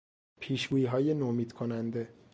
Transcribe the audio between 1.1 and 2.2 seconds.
نومید کننده